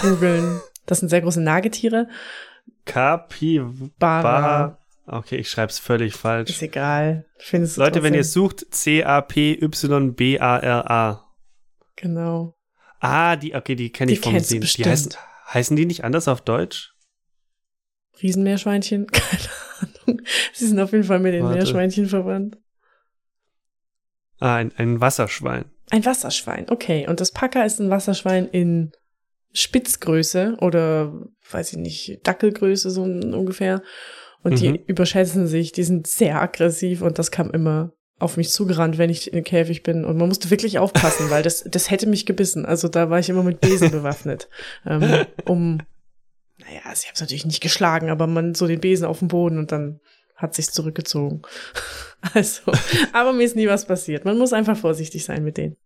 [0.00, 0.60] googeln.
[0.86, 2.08] Das sind sehr große Nagetiere.
[2.84, 4.78] Capybara.
[5.06, 6.50] Okay, ich schreibe es völlig falsch.
[6.50, 7.26] Ist egal.
[7.38, 9.64] Findest Leute, wenn ihr sucht, C-A-P-Y-B-A-R-A.
[11.94, 12.56] Genau.
[12.98, 14.62] Ah, die, okay, die kenne ich vom Sehen.
[14.62, 15.14] Die heißen,
[15.52, 16.94] heißen die nicht anders auf Deutsch?
[18.22, 19.06] Riesenmeerschweinchen?
[19.12, 19.48] Keine
[19.80, 20.22] Ahnung.
[20.52, 21.56] Sie sind auf jeden Fall mit den Warte.
[21.56, 22.58] Meerschweinchen verwandt.
[24.38, 25.66] Ah, ein, ein Wasserschwein.
[25.90, 27.06] Ein Wasserschwein, okay.
[27.08, 28.92] Und das Packer ist ein Wasserschwein in
[29.52, 31.12] Spitzgröße oder,
[31.50, 33.82] weiß ich nicht, Dackelgröße so ungefähr.
[34.42, 34.56] Und mhm.
[34.56, 39.10] die überschätzen sich, die sind sehr aggressiv und das kam immer auf mich zugerannt, wenn
[39.10, 40.04] ich in den Käfig bin.
[40.04, 42.64] Und man musste wirklich aufpassen, weil das, das hätte mich gebissen.
[42.64, 44.48] Also da war ich immer mit Besen bewaffnet,
[44.86, 45.78] ähm, um,
[46.58, 49.58] naja, also ich es natürlich nicht geschlagen, aber man so den Besen auf den Boden
[49.58, 50.00] und dann
[50.34, 51.42] hat sich zurückgezogen.
[52.34, 52.72] Also,
[53.12, 54.24] aber mir ist nie was passiert.
[54.24, 55.76] Man muss einfach vorsichtig sein mit denen.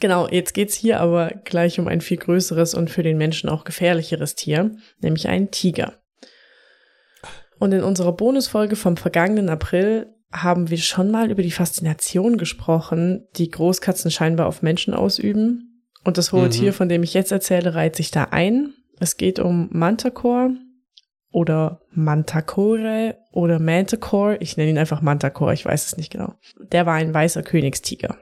[0.00, 3.62] Genau, jetzt geht's hier aber gleich um ein viel größeres und für den Menschen auch
[3.62, 6.00] gefährlicheres Tier, nämlich einen Tiger.
[7.58, 13.26] Und in unserer Bonusfolge vom vergangenen April haben wir schon mal über die Faszination gesprochen,
[13.36, 15.84] die Großkatzen scheinbar auf Menschen ausüben.
[16.04, 16.50] Und das hohe mhm.
[16.50, 18.74] Tier, von dem ich jetzt erzähle, reiht sich da ein.
[19.00, 20.54] Es geht um Manticore,
[21.30, 24.36] oder Mantacore oder Manticore.
[24.40, 26.34] Ich nenne ihn einfach Mantacore, ich weiß es nicht genau.
[26.72, 28.16] Der war ein weißer Königstiger.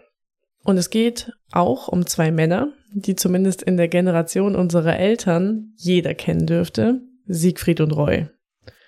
[0.64, 6.14] Und es geht auch um zwei Männer, die zumindest in der Generation unserer Eltern jeder
[6.14, 7.00] kennen dürfte.
[7.26, 8.28] Siegfried und Roy.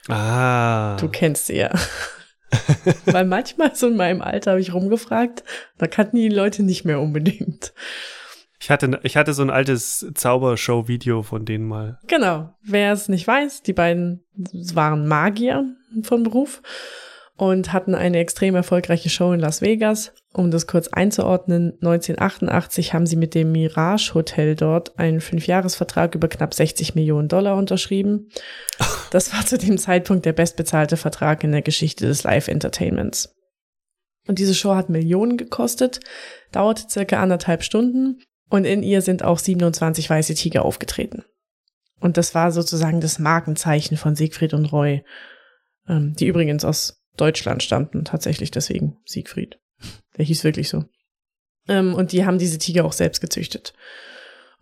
[0.09, 0.97] Ah.
[0.99, 1.71] Du kennst sie ja.
[3.07, 5.45] Weil manchmal so in meinem Alter habe ich rumgefragt,
[5.77, 7.73] da kannten die Leute nicht mehr unbedingt.
[8.61, 11.99] Ich hatte, ich hatte so ein altes Zaubershow-Video von denen mal.
[12.09, 12.55] Genau.
[12.63, 14.25] Wer es nicht weiß, die beiden
[14.75, 15.65] waren Magier
[16.03, 16.63] von Beruf
[17.37, 20.13] und hatten eine extrem erfolgreiche Show in Las Vegas.
[20.35, 26.29] Um das kurz einzuordnen, 1988 haben sie mit dem Mirage Hotel dort einen Fünfjahresvertrag über
[26.29, 28.29] knapp 60 Millionen Dollar unterschrieben.
[29.11, 33.35] Das war zu dem Zeitpunkt der bestbezahlte Vertrag in der Geschichte des Live-Entertainments.
[34.27, 36.01] Und diese Show hat Millionen gekostet,
[36.53, 41.25] dauerte circa anderthalb Stunden und in ihr sind auch 27 weiße Tiger aufgetreten.
[42.01, 45.03] Und das war sozusagen das Markenzeichen von Siegfried und Roy,
[45.89, 49.59] ähm, die übrigens aus Deutschland stammten, tatsächlich deswegen Siegfried.
[50.17, 50.85] Der hieß wirklich so.
[51.69, 53.75] Ähm, und die haben diese Tiger auch selbst gezüchtet.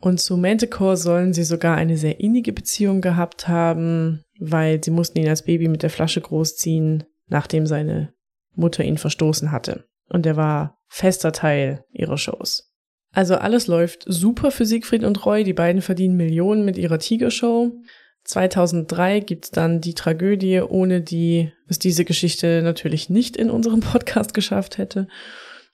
[0.01, 5.19] Und zu Manticore sollen sie sogar eine sehr innige Beziehung gehabt haben, weil sie mussten
[5.19, 8.13] ihn als Baby mit der Flasche großziehen, nachdem seine
[8.55, 9.85] Mutter ihn verstoßen hatte.
[10.09, 12.71] Und er war fester Teil ihrer Shows.
[13.13, 15.43] Also alles läuft super für Siegfried und Roy.
[15.43, 17.73] Die beiden verdienen Millionen mit ihrer Tigershow.
[18.27, 24.35] 2003 gibt's dann die Tragödie, ohne die es diese Geschichte natürlich nicht in unserem Podcast
[24.35, 25.09] geschafft hätte.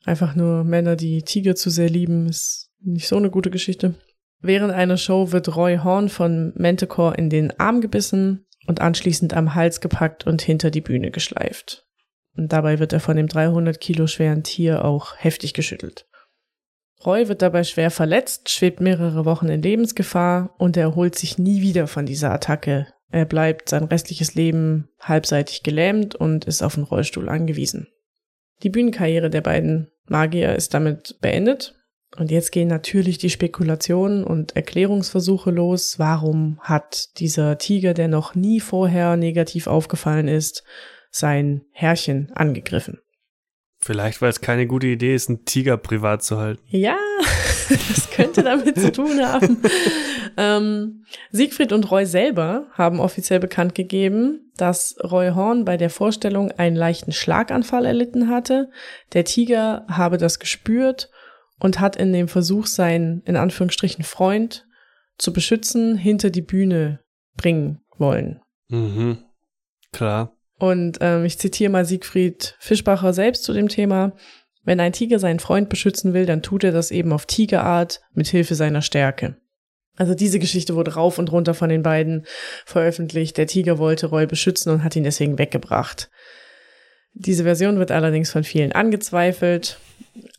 [0.05, 3.95] Einfach nur Männer, die Tiger zu sehr lieben, ist nicht so eine gute Geschichte.
[4.41, 9.55] Während einer Show wird Roy Horn von Manticore in den Arm gebissen und anschließend am
[9.55, 11.87] Hals gepackt und hinter die Bühne geschleift.
[12.37, 16.07] Und dabei wird er von dem 300 Kilo schweren Tier auch heftig geschüttelt.
[17.05, 21.61] Roy wird dabei schwer verletzt, schwebt mehrere Wochen in Lebensgefahr und er erholt sich nie
[21.61, 22.87] wieder von dieser Attacke.
[23.11, 27.89] Er bleibt sein restliches Leben halbseitig gelähmt und ist auf den Rollstuhl angewiesen.
[28.63, 31.75] Die Bühnenkarriere der beiden Magier ist damit beendet.
[32.17, 35.99] Und jetzt gehen natürlich die Spekulationen und Erklärungsversuche los.
[35.99, 40.63] Warum hat dieser Tiger, der noch nie vorher negativ aufgefallen ist,
[41.11, 43.02] sein Herrchen angegriffen?
[43.85, 46.63] Vielleicht, weil es keine gute Idee ist, einen Tiger privat zu halten.
[46.69, 46.97] Ja,
[47.69, 49.61] das könnte damit zu tun haben.
[50.37, 56.53] ähm, Siegfried und Roy selber haben offiziell bekannt gegeben, dass Roy Horn bei der Vorstellung
[56.53, 58.71] einen leichten Schlaganfall erlitten hatte.
[59.15, 61.11] Der Tiger habe das gespürt
[61.59, 64.65] und hat in dem Versuch, seinen, in Anführungsstrichen, Freund
[65.19, 67.01] zu beschützen, hinter die Bühne
[67.37, 68.41] bringen wollen.
[68.69, 69.19] Mhm.
[69.93, 70.37] Klar.
[70.63, 74.13] Und ähm, ich zitiere mal Siegfried Fischbacher selbst zu dem Thema.
[74.63, 78.29] Wenn ein Tiger seinen Freund beschützen will, dann tut er das eben auf Tigerart mit
[78.29, 79.35] Hilfe seiner Stärke.
[79.97, 82.27] Also diese Geschichte wurde rauf und runter von den beiden
[82.65, 83.39] veröffentlicht.
[83.39, 86.11] Der Tiger wollte Roy beschützen und hat ihn deswegen weggebracht.
[87.15, 89.79] Diese Version wird allerdings von vielen angezweifelt,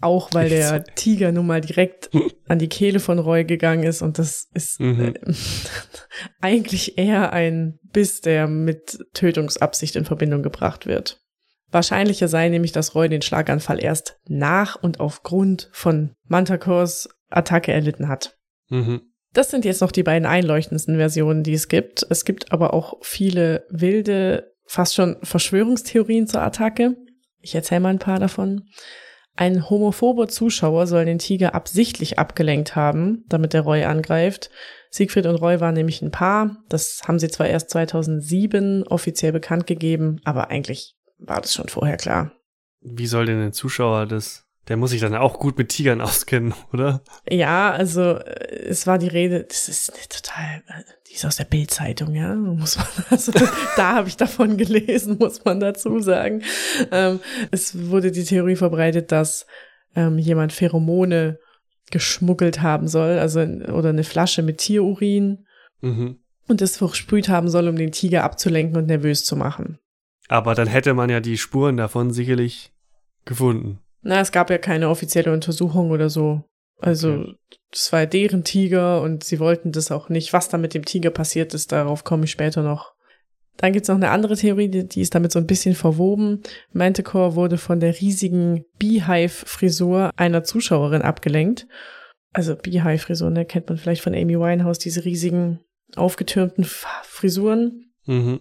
[0.02, 2.10] auch weil der Tiger nun mal direkt
[2.48, 5.14] an die Kehle von Roy gegangen ist und das ist mhm.
[5.14, 5.14] äh,
[6.42, 11.20] eigentlich eher ein Biss, der mit Tötungsabsicht in Verbindung gebracht wird.
[11.72, 18.08] Wahrscheinlicher sei nämlich, dass Roy den Schlaganfall erst nach und aufgrund von Mantacors Attacke erlitten
[18.08, 18.38] hat.
[18.70, 19.02] Mhm.
[19.34, 22.06] Das sind jetzt noch die beiden einleuchtendsten Versionen, die es gibt.
[22.10, 26.98] Es gibt aber auch viele wilde, fast schon Verschwörungstheorien zur Attacke.
[27.40, 28.70] Ich erzähle mal ein paar davon.
[29.36, 34.50] Ein homophober Zuschauer soll den Tiger absichtlich abgelenkt haben, damit der Roy angreift.
[34.90, 36.58] Siegfried und Roy waren nämlich ein Paar.
[36.70, 41.98] Das haben sie zwar erst 2007 offiziell bekannt gegeben, aber eigentlich war das schon vorher
[41.98, 42.32] klar.
[42.82, 44.46] Wie soll denn ein Zuschauer das?
[44.70, 47.04] Der muss sich dann auch gut mit Tigern auskennen, oder?
[47.30, 51.46] Ja, also äh, es war die Rede, das ist total, äh, die ist aus der
[51.46, 53.32] Bildzeitung, ja, muss man, also
[53.76, 56.44] da habe ich davon gelesen, muss man dazu sagen.
[56.92, 57.20] Ähm,
[57.52, 59.46] es wurde die Theorie verbreitet, dass
[59.96, 61.40] ähm, jemand Pheromone
[61.92, 65.46] geschmuggelt haben soll, also oder eine Flasche mit Tierurin
[65.82, 66.20] mhm.
[66.48, 69.78] und das versprüht haben soll, um den Tiger abzulenken und nervös zu machen.
[70.30, 72.72] Aber dann hätte man ja die Spuren davon sicherlich
[73.26, 73.83] gefunden.
[74.04, 76.44] Na, es gab ja keine offizielle Untersuchung oder so.
[76.80, 77.34] Also,
[77.72, 80.34] das war deren Tiger und sie wollten das auch nicht.
[80.34, 82.94] Was da mit dem Tiger passiert ist, darauf komme ich später noch.
[83.58, 86.42] Dann gibt's noch eine andere Theorie, die, die ist damit so ein bisschen verwoben.
[86.72, 91.68] Manticore wurde von der riesigen Beehive-Frisur einer Zuschauerin abgelenkt.
[92.34, 95.60] Also Beehive-Frisur, ne, kennt man vielleicht von Amy Winehouse, diese riesigen
[95.96, 97.94] aufgetürmten Frisuren.
[98.06, 98.40] Mhm.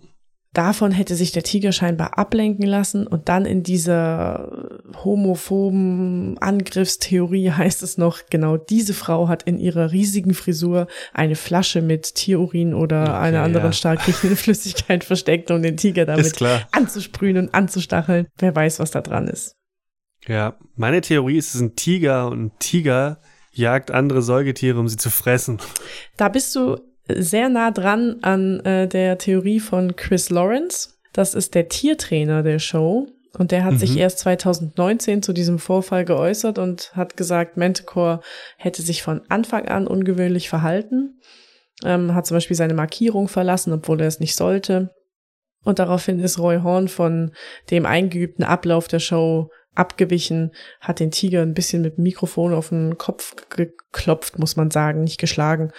[0.54, 4.68] Davon hätte sich der Tiger scheinbar ablenken lassen und dann in dieser
[5.02, 11.80] homophoben Angriffstheorie heißt es noch, genau diese Frau hat in ihrer riesigen Frisur eine Flasche
[11.80, 13.72] mit Tierurin oder okay, einer anderen ja.
[13.72, 16.38] stark riechenden Flüssigkeit versteckt, um den Tiger damit
[16.72, 18.26] anzusprühen und anzustacheln.
[18.36, 19.56] Wer weiß, was da dran ist.
[20.28, 23.20] Ja, meine Theorie ist, es ist ein Tiger und ein Tiger
[23.52, 25.58] jagt andere Säugetiere, um sie zu fressen.
[26.16, 26.78] Da bist du
[27.18, 30.90] sehr nah dran an äh, der Theorie von Chris Lawrence.
[31.12, 33.08] Das ist der Tiertrainer der Show.
[33.38, 33.78] Und der hat mhm.
[33.78, 38.20] sich erst 2019 zu diesem Vorfall geäußert und hat gesagt, Manticore
[38.58, 41.18] hätte sich von Anfang an ungewöhnlich verhalten,
[41.82, 44.90] ähm, hat zum Beispiel seine Markierung verlassen, obwohl er es nicht sollte.
[45.64, 47.32] Und daraufhin ist Roy Horn von
[47.70, 52.68] dem eingeübten Ablauf der Show abgewichen, hat den Tiger ein bisschen mit dem Mikrofon auf
[52.68, 55.72] den Kopf geklopft, muss man sagen, nicht geschlagen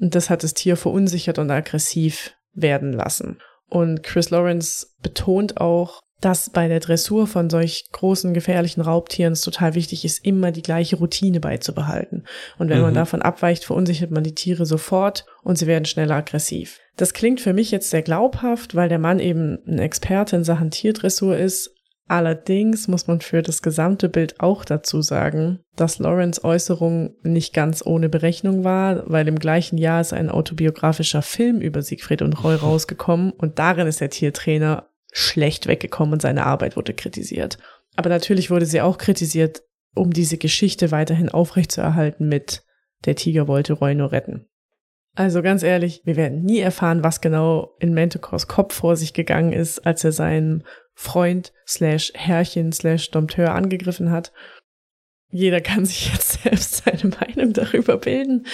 [0.00, 3.38] und das hat das Tier verunsichert und aggressiv werden lassen.
[3.68, 9.42] Und Chris Lawrence betont auch, dass bei der Dressur von solch großen, gefährlichen Raubtieren es
[9.42, 12.24] total wichtig ist, immer die gleiche Routine beizubehalten.
[12.58, 12.84] Und wenn mhm.
[12.84, 16.80] man davon abweicht, verunsichert man die Tiere sofort und sie werden schneller aggressiv.
[16.96, 20.70] Das klingt für mich jetzt sehr glaubhaft, weil der Mann eben ein Experte in Sachen
[20.70, 21.75] Tierdressur ist,
[22.08, 27.84] Allerdings muss man für das gesamte Bild auch dazu sagen, dass Lawrence Äußerung nicht ganz
[27.84, 32.54] ohne Berechnung war, weil im gleichen Jahr ist ein autobiografischer Film über Siegfried und Roy
[32.62, 37.58] rausgekommen und darin ist der Tiertrainer schlecht weggekommen und seine Arbeit wurde kritisiert.
[37.96, 39.62] Aber natürlich wurde sie auch kritisiert,
[39.94, 42.62] um diese Geschichte weiterhin aufrechtzuerhalten mit
[43.04, 44.46] der Tiger wollte Roy nur retten.
[45.14, 49.52] Also ganz ehrlich, wir werden nie erfahren, was genau in Manticores Kopf vor sich gegangen
[49.52, 50.64] ist, als er seinen
[50.96, 54.32] Freund slash Herrchen slash Dompteur angegriffen hat.
[55.30, 58.46] Jeder kann sich jetzt selbst seine Meinung darüber bilden.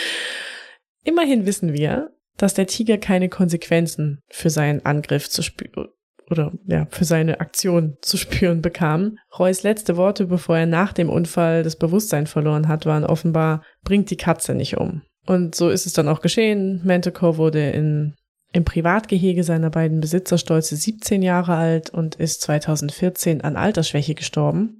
[1.05, 5.89] Immerhin wissen wir, dass der Tiger keine Konsequenzen für seinen Angriff zu spüren
[6.31, 9.19] oder ja, für seine Aktion zu spüren bekam.
[9.39, 14.11] Roys letzte Worte, bevor er nach dem Unfall das Bewusstsein verloren hat, waren offenbar, bringt
[14.11, 15.03] die Katze nicht um.
[15.27, 16.81] Und so ist es dann auch geschehen.
[16.85, 18.15] Manticore wurde in,
[18.53, 24.79] im Privatgehege seiner beiden Besitzer stolze 17 Jahre alt und ist 2014 an Altersschwäche gestorben.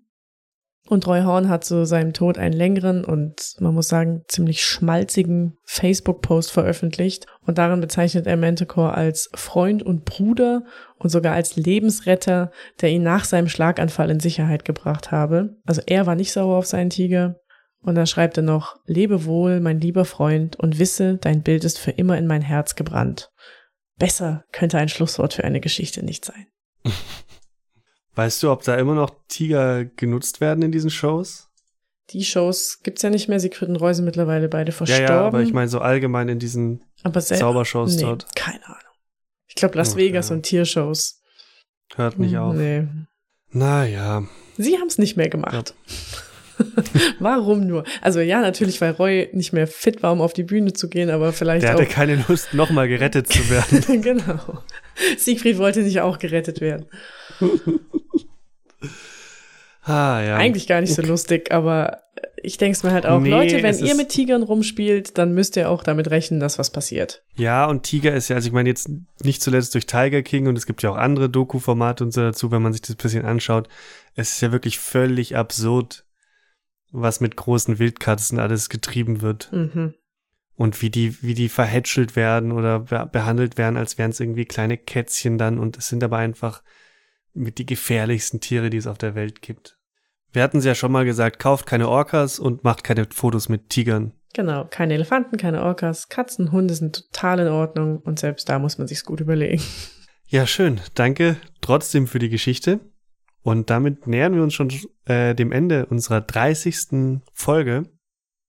[0.89, 5.57] Und Roy Horn hat zu seinem Tod einen längeren und man muss sagen ziemlich schmalzigen
[5.65, 10.65] Facebook-Post veröffentlicht und darin bezeichnet er Manticore als Freund und Bruder
[10.99, 15.57] und sogar als Lebensretter, der ihn nach seinem Schlaganfall in Sicherheit gebracht habe.
[15.65, 17.37] Also er war nicht sauer auf seinen Tiger,
[17.83, 21.79] und dann schreibt er noch, lebe wohl, mein lieber Freund, und wisse, dein Bild ist
[21.79, 23.31] für immer in mein Herz gebrannt.
[24.03, 26.49] Besser könnte ein Schlusswort für eine Geschichte nicht sein.
[28.17, 31.49] Weißt du, ob da immer noch Tiger genutzt werden in diesen Shows?
[32.11, 33.39] Die Shows gibt's ja nicht mehr.
[33.39, 35.07] Siegfried und Roy sind mittlerweile beide verstorben.
[35.07, 38.27] Ja, ja, aber ich meine so allgemein in diesen aber Zaubershows nee, dort.
[38.35, 38.81] Keine Ahnung.
[39.47, 40.09] Ich glaube Las okay.
[40.09, 41.23] Vegas und Tiershows.
[41.95, 42.57] Hört nicht auf.
[42.57, 42.89] Nee.
[43.53, 44.25] Naja.
[44.59, 45.75] Sie haben's nicht mehr gemacht.
[45.87, 45.95] Ja.
[47.19, 47.85] Warum nur?
[48.01, 51.11] Also ja, natürlich, weil Roy nicht mehr fit war, um auf die Bühne zu gehen,
[51.11, 54.03] aber vielleicht Der hatte keine Lust, nochmal gerettet zu werden.
[54.03, 54.63] genau.
[55.17, 56.87] Siegfried wollte nicht auch gerettet werden.
[59.83, 60.37] ah, ja.
[60.37, 62.03] Eigentlich gar nicht so lustig, aber
[62.43, 65.57] ich denke es mir halt auch, nee, Leute, wenn ihr mit Tigern rumspielt, dann müsst
[65.57, 67.23] ihr auch damit rechnen, dass was passiert.
[67.37, 68.91] Ja, und Tiger ist ja, also ich meine jetzt
[69.23, 72.51] nicht zuletzt durch Tiger King und es gibt ja auch andere Doku-Formate und so dazu,
[72.51, 73.69] wenn man sich das ein bisschen anschaut.
[74.15, 76.05] Es ist ja wirklich völlig absurd,
[76.93, 79.51] was mit großen Wildkatzen alles getrieben wird.
[79.53, 79.95] Mhm.
[80.55, 84.45] Und wie die, wie die verhätschelt werden oder be behandelt werden, als wären es irgendwie
[84.45, 85.59] kleine Kätzchen dann.
[85.59, 86.63] Und es sind aber einfach
[87.33, 89.79] mit die gefährlichsten Tiere, die es auf der Welt gibt.
[90.33, 93.71] Wir hatten es ja schon mal gesagt, kauft keine Orcas und macht keine Fotos mit
[93.71, 94.13] Tigern.
[94.35, 98.79] Genau, keine Elefanten, keine Orcas, Katzen, Hunde sind total in Ordnung und selbst da muss
[98.79, 99.63] man sich's gut überlegen.
[100.27, 100.81] Ja, schön.
[100.95, 102.81] Danke trotzdem für die Geschichte.
[103.43, 104.71] Und damit nähern wir uns schon
[105.05, 107.21] äh, dem Ende unserer 30.
[107.33, 107.85] Folge.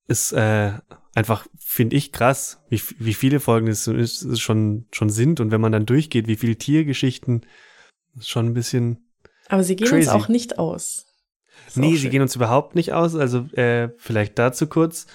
[0.06, 0.72] Ist äh,
[1.14, 5.40] einfach, finde ich, krass, wie, wie viele Folgen es, es schon, schon sind.
[5.40, 7.46] Und wenn man dann durchgeht, wie viele Tiergeschichten,
[8.16, 9.10] ist schon ein bisschen.
[9.48, 10.08] Aber sie gehen crazy.
[10.08, 11.06] uns auch nicht aus.
[11.66, 13.14] Ist nee, sie gehen uns überhaupt nicht aus.
[13.14, 15.06] Also äh, vielleicht dazu kurz.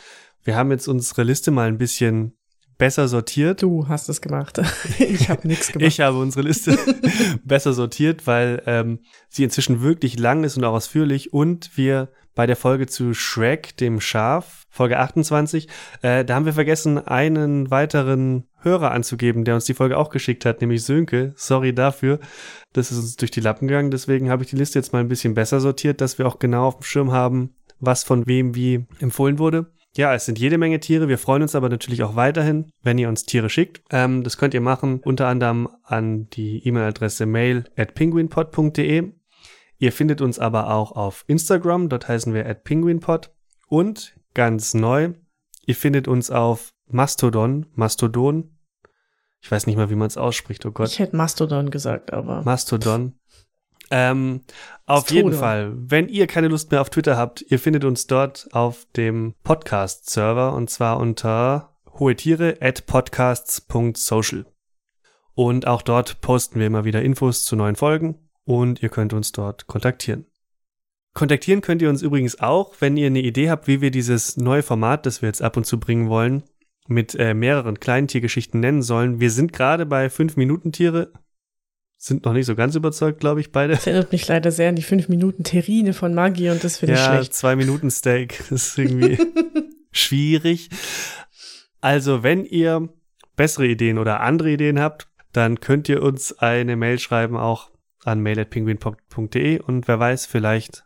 [0.44, 2.39] Wir haben jetzt unsere Liste mal ein bisschen
[2.80, 3.62] besser sortiert.
[3.62, 4.60] Du hast es gemacht.
[4.98, 5.88] ich habe nichts gemacht.
[5.88, 6.76] Ich habe unsere Liste
[7.44, 12.48] besser sortiert, weil ähm, sie inzwischen wirklich lang ist und auch ausführlich und wir bei
[12.48, 15.68] der Folge zu Shrek, dem Schaf, Folge 28,
[16.02, 20.46] äh, da haben wir vergessen, einen weiteren Hörer anzugeben, der uns die Folge auch geschickt
[20.46, 21.34] hat, nämlich Sönke.
[21.36, 22.20] Sorry dafür.
[22.72, 23.92] Das ist uns durch die Lappen gegangen.
[23.92, 26.68] Deswegen habe ich die Liste jetzt mal ein bisschen besser sortiert, dass wir auch genau
[26.68, 29.74] auf dem Schirm haben, was von wem wie empfohlen wurde.
[29.96, 31.08] Ja, es sind jede Menge Tiere.
[31.08, 33.82] Wir freuen uns aber natürlich auch weiterhin, wenn ihr uns Tiere schickt.
[33.90, 39.12] Ähm, das könnt ihr machen unter anderem an die E-Mail-Adresse mail at penguinpod.de.
[39.80, 43.32] Ihr findet uns aber auch auf Instagram, dort heißen wir at penguinpod.
[43.68, 45.14] Und ganz neu,
[45.66, 48.58] ihr findet uns auf Mastodon, Mastodon.
[49.42, 50.90] Ich weiß nicht mal, wie man es ausspricht, oh Gott.
[50.90, 52.44] Ich hätte Mastodon gesagt, aber.
[52.44, 53.14] Mastodon.
[53.92, 54.42] Ähm,
[54.86, 58.48] auf jeden Fall, wenn ihr keine Lust mehr auf Twitter habt, ihr findet uns dort
[58.52, 64.46] auf dem Podcast-Server und zwar unter hohetiere at podcasts.social.
[65.34, 69.32] Und auch dort posten wir immer wieder Infos zu neuen Folgen und ihr könnt uns
[69.32, 70.26] dort kontaktieren.
[71.14, 74.64] Kontaktieren könnt ihr uns übrigens auch, wenn ihr eine Idee habt, wie wir dieses neue
[74.64, 76.44] Format, das wir jetzt ab und zu bringen wollen,
[76.88, 79.20] mit äh, mehreren Kleintiergeschichten nennen sollen.
[79.20, 81.12] Wir sind gerade bei 5 Minuten Tiere,
[82.02, 83.74] sind noch nicht so ganz überzeugt, glaube ich, beide.
[83.74, 86.96] Das erinnert mich leider sehr an die fünf Minuten Terrine von Maggi und das finde
[86.96, 87.34] ja, ich schlecht.
[87.34, 89.20] zwei Minuten Steak ist irgendwie
[89.92, 90.70] schwierig.
[91.82, 92.88] Also, wenn ihr
[93.36, 97.70] bessere Ideen oder andere Ideen habt, dann könnt ihr uns eine Mail schreiben, auch
[98.06, 100.86] an mail.penguinpop.de und wer weiß, vielleicht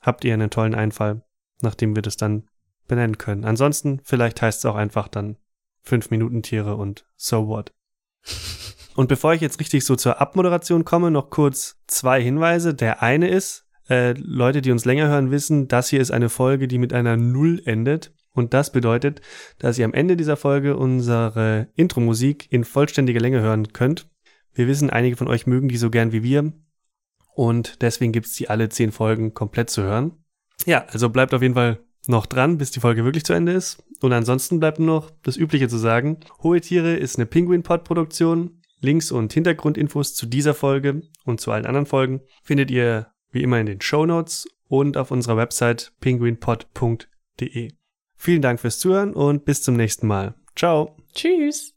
[0.00, 1.22] habt ihr einen tollen Einfall,
[1.62, 2.48] nachdem wir das dann
[2.86, 3.44] benennen können.
[3.44, 5.36] Ansonsten, vielleicht heißt es auch einfach dann
[5.82, 7.72] fünf Minuten Tiere und so what.
[8.94, 12.74] Und bevor ich jetzt richtig so zur Abmoderation komme, noch kurz zwei Hinweise.
[12.74, 16.68] Der eine ist, äh, Leute, die uns länger hören, wissen, das hier ist eine Folge,
[16.68, 18.12] die mit einer Null endet.
[18.32, 19.20] Und das bedeutet,
[19.58, 24.08] dass ihr am Ende dieser Folge unsere Intro-Musik in vollständiger Länge hören könnt.
[24.52, 26.52] Wir wissen, einige von euch mögen die so gern wie wir.
[27.34, 30.24] Und deswegen gibt's die alle zehn Folgen komplett zu hören.
[30.66, 33.82] Ja, also bleibt auf jeden Fall noch dran, bis die Folge wirklich zu Ende ist.
[34.00, 36.18] Und ansonsten bleibt nur noch das Übliche zu sagen.
[36.42, 38.60] Hohe Tiere ist eine Penguin-Pod-Produktion.
[38.84, 43.58] Links und Hintergrundinfos zu dieser Folge und zu allen anderen Folgen findet ihr wie immer
[43.58, 47.72] in den Show Notes und auf unserer Website penguinpod.de.
[48.16, 50.34] Vielen Dank fürs Zuhören und bis zum nächsten Mal.
[50.54, 50.96] Ciao.
[51.14, 51.74] Tschüss.